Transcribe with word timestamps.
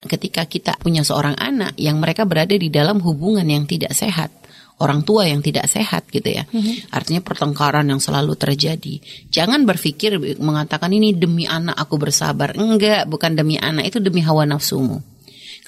ketika 0.00 0.48
kita 0.48 0.80
punya 0.80 1.04
seorang 1.04 1.36
anak 1.36 1.76
yang 1.76 2.00
mereka 2.00 2.24
berada 2.24 2.56
di 2.56 2.72
dalam 2.72 3.04
hubungan 3.04 3.44
yang 3.44 3.68
tidak 3.68 3.92
sehat 3.92 4.32
orang 4.80 5.04
tua 5.04 5.28
yang 5.28 5.44
tidak 5.44 5.68
sehat 5.68 6.08
gitu 6.08 6.24
ya. 6.24 6.48
Mm-hmm. 6.48 6.88
Artinya 6.88 7.20
pertengkaran 7.20 7.84
yang 7.84 8.00
selalu 8.00 8.32
terjadi. 8.34 8.96
Jangan 9.28 9.68
berpikir 9.68 10.16
mengatakan 10.40 10.88
ini 10.90 11.12
demi 11.12 11.44
anak 11.44 11.76
aku 11.76 12.00
bersabar. 12.00 12.56
Enggak, 12.56 13.04
bukan 13.06 13.36
demi 13.36 13.60
anak, 13.60 13.92
itu 13.92 14.00
demi 14.00 14.24
hawa 14.24 14.48
nafsumu. 14.48 15.04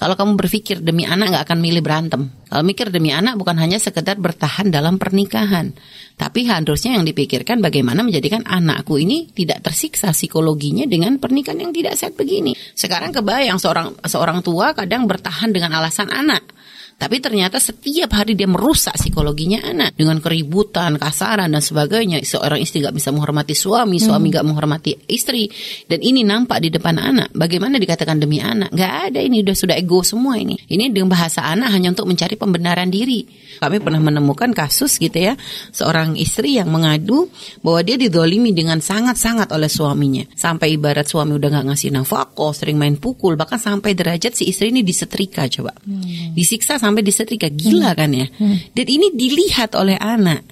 Kalau 0.02 0.18
kamu 0.18 0.34
berpikir 0.34 0.82
demi 0.82 1.06
anak 1.06 1.30
nggak 1.30 1.44
akan 1.46 1.58
milih 1.62 1.78
berantem. 1.78 2.26
Kalau 2.50 2.66
mikir 2.66 2.90
demi 2.90 3.14
anak 3.14 3.38
bukan 3.38 3.54
hanya 3.54 3.78
sekedar 3.78 4.18
bertahan 4.18 4.66
dalam 4.74 4.98
pernikahan. 4.98 5.70
Tapi 6.18 6.42
harusnya 6.50 6.98
yang 6.98 7.06
dipikirkan 7.06 7.62
bagaimana 7.62 8.02
menjadikan 8.02 8.42
anakku 8.42 8.98
ini 8.98 9.30
tidak 9.30 9.62
tersiksa 9.62 10.10
psikologinya 10.10 10.90
dengan 10.90 11.22
pernikahan 11.22 11.62
yang 11.62 11.70
tidak 11.70 11.94
sehat 11.94 12.18
begini. 12.18 12.50
Sekarang 12.74 13.14
kebayang 13.14 13.62
seorang 13.62 13.94
seorang 14.02 14.42
tua 14.42 14.74
kadang 14.74 15.06
bertahan 15.06 15.54
dengan 15.54 15.78
alasan 15.78 16.10
anak 16.10 16.50
tapi 16.98 17.18
ternyata 17.18 17.58
setiap 17.58 18.14
hari 18.14 18.34
dia 18.38 18.46
merusak 18.46 18.94
psikologinya 18.98 19.62
anak 19.64 19.98
dengan 19.98 20.18
keributan, 20.18 20.98
kasaran 20.98 21.50
dan 21.50 21.62
sebagainya. 21.62 22.20
Seorang 22.22 22.60
istri 22.60 22.82
gak 22.84 22.94
bisa 22.94 23.10
menghormati 23.10 23.56
suami, 23.56 23.98
suami 23.98 24.28
hmm. 24.30 24.34
gak 24.36 24.46
menghormati 24.46 24.92
istri. 25.08 25.48
Dan 25.88 26.02
ini 26.04 26.22
nampak 26.22 26.62
di 26.62 26.68
depan 26.68 27.00
anak. 27.00 27.28
Bagaimana 27.32 27.80
dikatakan 27.80 28.18
demi 28.20 28.38
anak? 28.38 28.70
Gak 28.74 29.10
ada 29.10 29.18
ini, 29.22 29.40
udah 29.40 29.56
sudah 29.56 29.74
ego 29.78 30.04
semua 30.04 30.36
ini. 30.36 30.54
Ini 30.54 30.90
dengan 30.90 31.14
bahasa 31.14 31.46
anak 31.46 31.70
hanya 31.72 31.94
untuk 31.94 32.10
mencari 32.10 32.34
pembenaran 32.36 32.90
diri. 32.90 33.24
Kami 33.58 33.78
pernah 33.78 34.02
menemukan 34.02 34.50
kasus 34.50 34.98
gitu 34.98 35.16
ya. 35.16 35.34
Seorang 35.70 36.18
istri 36.18 36.58
yang 36.58 36.70
mengadu 36.70 37.30
bahwa 37.62 37.80
dia 37.82 37.94
didolimi 37.94 38.50
dengan 38.50 38.82
sangat-sangat 38.82 39.50
oleh 39.54 39.70
suaminya. 39.70 40.26
Sampai 40.34 40.74
ibarat 40.74 41.06
suami 41.06 41.38
udah 41.38 41.48
gak 41.50 41.66
ngasih 41.70 41.94
nafkah, 41.94 42.52
sering 42.54 42.78
main 42.78 42.98
pukul. 42.98 43.38
Bahkan 43.38 43.58
sampai 43.58 43.94
derajat 43.94 44.34
si 44.34 44.50
istri 44.50 44.74
ini 44.74 44.82
disetrika 44.82 45.46
coba. 45.46 45.74
Hmm. 45.82 46.34
Disiksa 46.34 46.81
sampai 46.82 47.06
disetrika 47.06 47.46
gila 47.46 47.94
hmm. 47.94 47.98
kan 47.98 48.10
ya 48.10 48.26
hmm. 48.26 48.74
dan 48.74 48.86
ini 48.90 49.14
dilihat 49.14 49.78
oleh 49.78 49.94
anak 49.94 50.42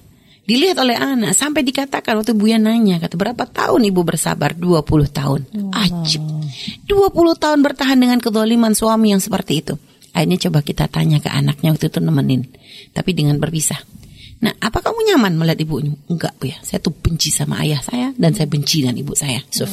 dilihat 0.47 0.79
oleh 0.79 0.95
anak 0.95 1.35
sampai 1.35 1.61
dikatakan 1.67 2.17
waktu 2.17 2.33
Buya 2.33 2.55
nanya 2.55 3.03
kata 3.03 3.19
berapa 3.19 3.43
tahun 3.45 3.91
ibu 3.91 4.01
bersabar 4.07 4.55
20 4.55 4.87
tahun 5.11 5.41
dua 6.87 7.11
20 7.11 7.43
tahun 7.43 7.59
bertahan 7.61 7.99
dengan 7.99 8.23
kedoliman 8.23 8.71
suami 8.71 9.11
yang 9.11 9.19
seperti 9.19 9.59
itu 9.59 9.75
akhirnya 10.15 10.39
coba 10.47 10.59
kita 10.63 10.87
tanya 10.87 11.19
ke 11.19 11.27
anaknya 11.27 11.75
waktu 11.75 11.91
itu 11.91 11.99
nemenin 11.99 12.47
tapi 12.95 13.11
dengan 13.11 13.35
berpisah 13.37 13.79
Nah, 14.41 14.57
apa 14.57 14.81
kamu 14.81 15.05
nyaman 15.13 15.37
melihat 15.37 15.61
ibunya? 15.61 15.93
Enggak, 16.09 16.33
Bu 16.41 16.49
ya. 16.49 16.57
Saya 16.65 16.81
tuh 16.81 16.89
benci 16.97 17.29
sama 17.29 17.61
ayah 17.61 17.77
saya 17.77 18.09
dan 18.17 18.33
saya 18.33 18.49
benci 18.49 18.81
dengan 18.81 18.97
ibu 18.97 19.13
saya. 19.13 19.37
Suf. 19.53 19.69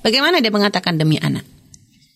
Bagaimana 0.00 0.40
dia 0.40 0.48
mengatakan 0.48 0.96
demi 0.96 1.20
anak? 1.20 1.44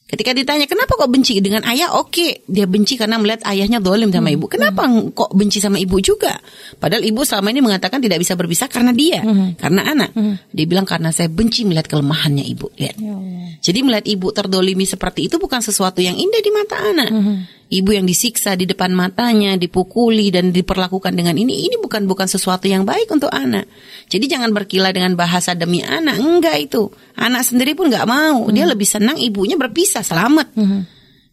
Ketika 0.05 0.37
ditanya 0.37 0.69
kenapa 0.69 1.01
kok 1.01 1.09
benci 1.09 1.41
dengan 1.41 1.65
ayah, 1.65 1.97
oke 1.97 2.13
okay. 2.13 2.31
dia 2.45 2.69
benci 2.69 3.01
karena 3.01 3.17
melihat 3.17 3.41
ayahnya 3.49 3.81
dolim 3.81 4.13
sama 4.13 4.29
hmm. 4.29 4.37
ibu. 4.37 4.47
Kenapa 4.53 4.85
hmm. 4.85 5.17
kok 5.17 5.33
benci 5.33 5.65
sama 5.65 5.81
ibu 5.81 5.97
juga? 6.05 6.37
Padahal 6.77 7.01
ibu 7.09 7.25
selama 7.25 7.49
ini 7.49 7.65
mengatakan 7.65 8.05
tidak 8.05 8.21
bisa 8.21 8.37
berpisah 8.37 8.69
karena 8.69 8.93
dia, 8.93 9.25
hmm. 9.25 9.57
karena 9.57 9.81
anak. 9.81 10.11
Hmm. 10.13 10.37
Dia 10.53 10.67
bilang 10.69 10.85
karena 10.85 11.09
saya 11.09 11.33
benci 11.33 11.65
melihat 11.65 11.89
kelemahannya 11.89 12.45
ibu. 12.45 12.69
Lihat. 12.77 12.97
Ya 13.01 13.17
Jadi 13.65 13.79
melihat 13.81 14.05
ibu 14.05 14.29
terdolimi 14.29 14.85
seperti 14.85 15.33
itu 15.33 15.41
bukan 15.41 15.65
sesuatu 15.65 16.05
yang 16.05 16.21
indah 16.21 16.43
di 16.45 16.51
mata 16.53 16.77
anak. 16.85 17.09
Hmm 17.09 17.49
ibu 17.73 17.91
yang 17.91 18.05
disiksa 18.05 18.55
di 18.59 18.69
depan 18.69 18.93
matanya, 18.93 19.57
dipukuli 19.57 20.29
dan 20.29 20.53
diperlakukan 20.53 21.15
dengan 21.15 21.35
ini, 21.35 21.65
ini 21.67 21.77
bukan 21.81 22.05
bukan 22.05 22.29
sesuatu 22.29 22.69
yang 22.69 22.85
baik 22.85 23.09
untuk 23.09 23.33
anak. 23.33 23.67
Jadi 24.11 24.25
jangan 24.29 24.53
berkilah 24.53 24.93
dengan 24.93 25.17
bahasa 25.17 25.57
demi 25.57 25.81
anak, 25.81 26.21
enggak 26.21 26.57
itu. 26.61 26.93
Anak 27.15 27.47
sendiri 27.47 27.79
pun 27.79 27.89
nggak 27.89 28.07
mau, 28.11 28.47
hmm. 28.47 28.53
dia 28.53 28.67
lebih 28.67 28.87
senang 28.87 29.17
ibunya 29.19 29.55
berpisah 29.55 29.94
selamat. 30.03 30.57
Hmm. 30.57 30.83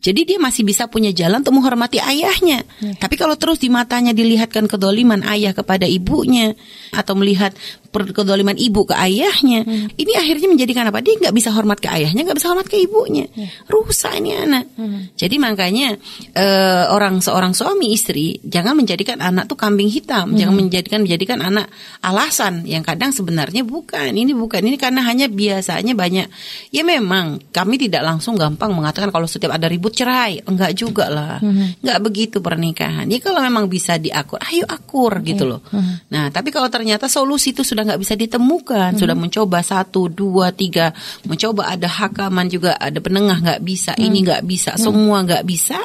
Jadi 0.01 0.33
dia 0.33 0.37
masih 0.41 0.65
bisa 0.65 0.89
punya 0.89 1.13
jalan 1.13 1.45
untuk 1.45 1.53
menghormati 1.53 2.01
ayahnya. 2.01 2.65
Ya. 2.81 2.93
Tapi 2.97 3.21
kalau 3.21 3.37
terus 3.37 3.61
di 3.61 3.69
matanya 3.69 4.17
dilihatkan 4.17 4.65
kedoliman 4.65 5.21
ayah 5.29 5.53
kepada 5.53 5.85
ibunya 5.85 6.57
atau 6.89 7.13
melihat 7.13 7.53
kedoliman 7.91 8.55
ibu 8.55 8.87
ke 8.87 8.95
ayahnya, 8.95 9.67
hmm. 9.67 9.99
ini 9.99 10.11
akhirnya 10.15 10.47
menjadikan 10.47 10.87
apa? 10.87 11.03
Dia 11.03 11.19
nggak 11.19 11.35
bisa 11.35 11.51
hormat 11.51 11.77
ke 11.83 11.91
ayahnya, 11.91 12.23
nggak 12.23 12.37
bisa 12.39 12.49
hormat 12.49 12.67
ke 12.71 12.79
ibunya. 12.79 13.27
Hmm. 13.27 13.47
Rusak 13.67 14.15
ini 14.17 14.31
anak. 14.33 14.65
Hmm. 14.79 15.11
Jadi 15.13 15.35
makanya 15.37 15.99
uh, 16.33 16.95
orang 16.95 17.19
seorang 17.19 17.51
suami 17.51 17.91
istri 17.91 18.39
jangan 18.41 18.79
menjadikan 18.79 19.19
anak 19.19 19.51
tuh 19.51 19.59
kambing 19.59 19.91
hitam, 19.91 20.31
hmm. 20.31 20.37
jangan 20.39 20.55
menjadikan 20.55 20.99
menjadikan 21.03 21.39
anak 21.43 21.67
alasan 21.99 22.63
yang 22.63 22.81
kadang 22.81 23.11
sebenarnya 23.11 23.67
bukan. 23.67 24.15
Ini 24.15 24.31
bukan 24.33 24.63
ini 24.63 24.79
karena 24.79 25.03
hanya 25.03 25.27
biasanya 25.27 25.91
banyak. 25.91 26.27
Ya 26.71 26.83
memang 26.87 27.43
kami 27.51 27.75
tidak 27.75 28.07
langsung 28.07 28.39
gampang 28.39 28.71
mengatakan 28.71 29.11
kalau 29.11 29.27
setiap 29.27 29.51
ada 29.51 29.67
ribut 29.67 29.91
cerai, 29.91 30.39
enggak 30.47 30.73
juga 30.79 31.11
lah, 31.11 31.37
hmm. 31.43 31.83
enggak 31.83 31.99
begitu 31.99 32.37
pernikahan. 32.39 33.05
Ya 33.11 33.19
kalau 33.19 33.43
memang 33.43 33.67
bisa 33.67 33.99
diakur, 33.99 34.39
ayo 34.39 34.63
akur 34.65 35.19
gitu 35.21 35.43
loh. 35.43 35.59
Hmm. 35.69 35.99
Nah 36.07 36.31
tapi 36.31 36.49
kalau 36.49 36.71
ternyata 36.71 37.11
solusi 37.11 37.51
itu 37.51 37.67
sudah 37.67 37.80
sudah 37.81 37.97
nggak 37.97 38.03
bisa 38.05 38.13
ditemukan, 38.13 38.89
hmm. 38.93 38.99
sudah 39.01 39.15
mencoba 39.17 39.59
satu, 39.65 40.05
dua, 40.05 40.53
tiga, 40.53 40.93
mencoba 41.25 41.73
ada 41.73 41.89
hakaman 41.89 42.45
juga, 42.45 42.77
ada 42.77 43.01
penengah 43.01 43.41
nggak 43.41 43.61
bisa, 43.65 43.97
hmm. 43.97 44.05
ini 44.05 44.17
nggak 44.21 44.45
bisa, 44.45 44.77
hmm. 44.77 44.81
semua 44.85 45.25
nggak 45.25 45.41
bisa, 45.49 45.81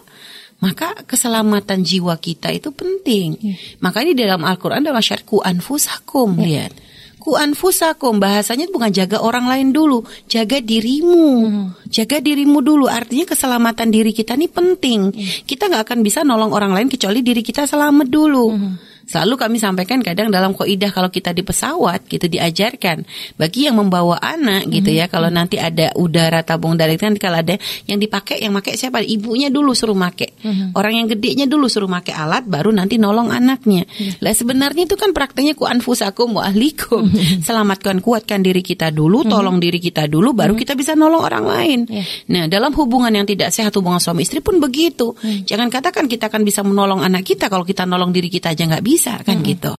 maka 0.61 0.93
keselamatan 1.09 1.81
jiwa 1.81 2.21
kita 2.21 2.53
itu 2.53 2.69
penting. 2.69 3.41
Hmm. 3.41 3.57
Maka 3.81 4.05
ini 4.05 4.13
dalam 4.13 4.45
Al-Quran 4.45 4.85
dalam 4.85 5.01
syariatku 5.01 5.41
anfusakum, 5.41 6.37
hmm. 6.37 6.45
lihat. 6.45 6.73
Ku 7.17 7.33
anfusakum 7.35 8.21
bahasanya 8.21 8.69
bukan 8.69 8.93
jaga 8.93 9.25
orang 9.25 9.49
lain 9.49 9.73
dulu, 9.73 10.05
jaga 10.29 10.61
dirimu, 10.61 11.27
hmm. 11.49 11.67
jaga 11.89 12.21
dirimu 12.21 12.61
dulu. 12.61 12.93
Artinya 12.93 13.25
keselamatan 13.25 13.89
diri 13.89 14.13
kita 14.13 14.37
ini 14.37 14.53
penting. 14.53 15.17
Hmm. 15.17 15.43
Kita 15.49 15.73
nggak 15.73 15.83
akan 15.89 15.99
bisa 16.05 16.29
nolong 16.29 16.53
orang 16.53 16.77
lain 16.77 16.93
kecuali 16.93 17.25
diri 17.25 17.41
kita 17.41 17.65
selamat 17.65 18.07
dulu. 18.13 18.47
Hmm. 18.53 18.77
Selalu 19.07 19.35
kami 19.39 19.57
sampaikan 19.63 20.03
kadang 20.03 20.35
dalam 20.35 20.51
koidah 20.51 20.91
kalau 20.91 21.09
kita 21.09 21.31
di 21.31 21.47
pesawat 21.47 22.05
gitu 22.11 22.27
diajarkan. 22.27 23.07
Bagi 23.39 23.71
yang 23.71 23.79
membawa 23.79 24.19
anak 24.19 24.67
gitu 24.69 24.91
ya 24.91 25.07
mm 25.07 25.09
-hmm. 25.09 25.15
kalau 25.15 25.31
nanti 25.31 25.57
ada 25.63 25.95
udara 25.95 26.43
tabung 26.43 26.75
darah 26.75 26.93
itu 26.93 27.07
kan 27.07 27.15
kalau 27.17 27.39
ada 27.41 27.55
yang 27.87 28.03
dipakai 28.03 28.43
yang 28.43 28.53
pakai 28.59 28.75
siapa? 28.75 29.01
Ibunya 29.01 29.49
dulu 29.49 29.73
suruh 29.73 29.97
make 29.97 30.36
mm 30.47 30.53
-hmm. 30.55 30.69
orang 30.79 30.95
yang 31.03 31.07
gedenya 31.11 31.51
dulu 31.51 31.67
suruh 31.67 31.91
make 31.91 32.15
alat 32.15 32.47
baru 32.47 32.71
nanti 32.71 33.03
nolong 33.03 33.35
anaknya 33.35 33.83
mm 33.83 33.91
-hmm. 33.91 34.23
lah 34.23 34.31
sebenarnya 34.31 34.87
itu 34.87 34.95
kan 34.95 35.11
prakteknya 35.11 35.59
ku 35.59 35.67
anfusakum 35.67 36.39
wa 36.39 36.47
ahlikum 36.47 37.11
mm 37.11 37.11
-hmm. 37.11 37.39
selamatkan 37.43 37.99
kuatkan 37.99 38.47
diri 38.47 38.63
kita 38.63 38.95
dulu 38.95 39.23
mm 39.23 39.25
-hmm. 39.27 39.35
tolong 39.35 39.59
diri 39.59 39.83
kita 39.83 40.07
dulu 40.07 40.31
baru 40.31 40.55
mm 40.55 40.63
-hmm. 40.63 40.63
kita 40.63 40.73
bisa 40.79 40.93
nolong 40.95 41.27
orang 41.27 41.45
lain 41.45 41.81
yeah. 41.91 42.07
nah 42.31 42.45
dalam 42.47 42.71
hubungan 42.79 43.11
yang 43.11 43.27
tidak 43.27 43.51
sehat 43.51 43.75
hubungan 43.75 43.99
suami 43.99 44.23
istri 44.23 44.39
pun 44.39 44.63
begitu 44.63 45.13
mm 45.13 45.19
-hmm. 45.19 45.43
jangan 45.51 45.69
katakan 45.69 46.07
kita 46.07 46.31
akan 46.31 46.47
bisa 46.47 46.63
menolong 46.63 47.03
anak 47.03 47.27
kita 47.27 47.51
kalau 47.51 47.67
kita 47.67 47.83
nolong 47.89 48.15
diri 48.15 48.31
kita 48.31 48.53
aja 48.53 48.69
nggak 48.69 48.85
bisa 48.85 49.13
kan 49.25 49.41
hmm. 49.41 49.47
gitu. 49.49 49.73